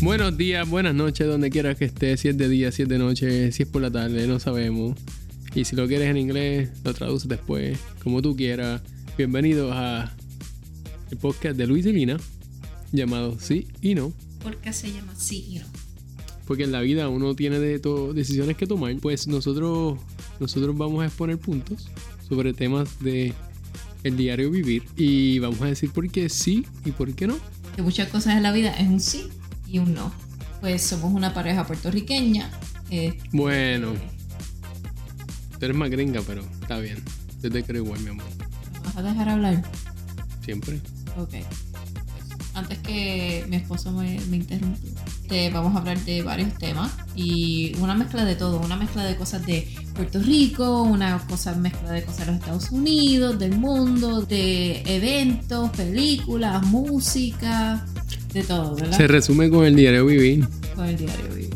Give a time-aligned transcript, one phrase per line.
[0.00, 2.98] Buenos días, buenas noches, donde quieras que estés, si es de día, si es de
[2.98, 4.96] noche, si es por la tarde, no sabemos.
[5.54, 8.80] Y si lo quieres en inglés, lo traduces después, como tú quieras.
[9.16, 10.14] Bienvenidos a
[11.10, 12.16] el podcast de Luis y Lina,
[12.92, 14.12] llamado Sí y No.
[14.42, 15.66] ¿Por qué se llama sí y no?
[16.46, 18.94] Porque en la vida uno tiene de to- decisiones que tomar.
[19.02, 19.98] Pues nosotros,
[20.38, 21.88] nosotros vamos a exponer puntos
[22.28, 23.34] sobre temas de
[24.04, 24.84] el diario vivir.
[24.96, 27.36] Y vamos a decir por qué sí y por qué no.
[27.74, 29.24] Que muchas cosas en la vida es un sí
[29.68, 30.12] y un no.
[30.60, 32.50] Pues somos una pareja puertorriqueña.
[32.90, 33.92] eh, Bueno,
[35.58, 37.02] tú eres más gringa, pero está bien.
[37.42, 38.24] Yo te creo igual, mi amor.
[38.72, 39.62] ¿me vas a dejar hablar?
[40.44, 40.80] Siempre.
[41.16, 41.34] Ok.
[42.54, 44.78] Antes que mi esposo me, me interrumpa,
[45.28, 49.14] te vamos a hablar de varios temas y una mezcla de todo, una mezcla de
[49.14, 54.22] cosas de Puerto Rico, una cosa mezcla de cosas de los Estados Unidos, del mundo,
[54.22, 57.86] de eventos, películas, música,
[58.32, 58.96] de todo, ¿verdad?
[58.96, 60.46] Se resume con el diario vivir.
[60.74, 61.50] Con el diario vivir.